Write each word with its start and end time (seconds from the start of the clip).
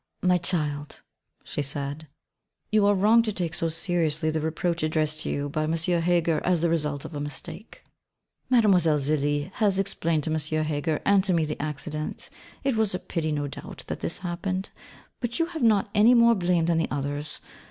'My 0.23 0.39
child,' 0.39 0.99
she 1.43 1.61
said, 1.61 2.07
'you 2.71 2.87
are 2.87 2.95
wrong 2.95 3.21
to 3.21 3.31
take 3.31 3.53
so 3.53 3.67
seriously 3.69 4.31
the 4.31 4.41
reproach 4.41 4.81
addressed 4.81 5.19
to 5.19 5.29
you 5.29 5.47
by 5.47 5.65
M. 5.65 5.73
Heger 5.73 6.41
as 6.43 6.61
the 6.61 6.71
result 6.71 7.05
of 7.05 7.13
a 7.15 7.19
mistake. 7.19 7.83
Mlle. 8.49 8.63
Zélie 8.73 9.51
has 9.51 9.77
explained 9.77 10.23
to 10.23 10.31
M. 10.31 10.65
Heger 10.65 10.99
and 11.05 11.23
to 11.25 11.33
me 11.33 11.45
the 11.45 11.61
accident. 11.61 12.31
It 12.63 12.75
was 12.75 12.95
a 12.95 12.99
pity, 12.99 13.31
no 13.31 13.45
doubt, 13.47 13.83
that 13.85 13.99
this 13.99 14.17
happened: 14.17 14.71
but 15.19 15.37
you 15.37 15.45
have 15.45 15.61
not 15.61 15.87
any 15.93 16.15
more 16.15 16.33
blame 16.33 16.65
than 16.65 16.79
the 16.79 16.89
others. 16.89 17.39